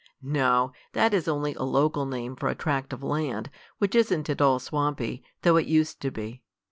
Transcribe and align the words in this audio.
"No, 0.23 0.71
that 0.93 1.13
is 1.13 1.27
only 1.27 1.53
a 1.53 1.61
local 1.61 2.07
name 2.07 2.35
for 2.35 2.49
a 2.49 2.55
tract 2.55 2.91
of 2.91 3.03
land, 3.03 3.51
which 3.77 3.93
isn't 3.93 4.31
at 4.31 4.41
all 4.41 4.57
swampy, 4.57 5.23
though 5.43 5.57
it 5.57 5.67
used 5.67 6.01
to 6.01 6.09
be. 6.09 6.41